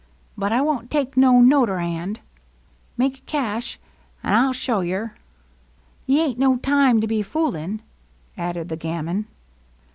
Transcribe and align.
^' 0.01 0.03
But 0.35 0.51
I 0.51 0.61
won't 0.63 0.89
take 0.89 1.15
no 1.15 1.33
noter 1.41 1.79
hand. 1.79 2.21
Make 2.97 3.19
it 3.19 3.25
cash, 3.27 3.79
an' 4.23 4.33
I 4.33 4.37
'11 4.37 4.53
show 4.53 4.79
yer. 4.81 5.13
Te 6.07 6.19
ain't 6.19 6.39
no 6.39 6.57
time 6.57 7.01
to 7.01 7.05
be 7.07 7.19
f 7.19 7.35
oolin'," 7.35 7.81
added 8.35 8.69
the 8.69 8.77
gamin. 8.77 9.25